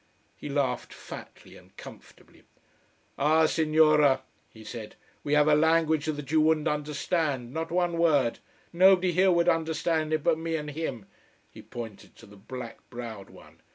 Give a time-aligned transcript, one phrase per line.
[0.35, 2.41] He laughed fatly and comfortably.
[3.19, 4.95] "Ah Signora," he said.
[5.23, 8.39] "We have a language that you wouldn't understand not one word.
[8.73, 11.05] Nobody here would understand it but me and him"
[11.51, 13.61] he pointed to the black browed one.